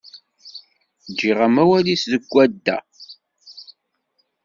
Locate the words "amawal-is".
1.47-2.03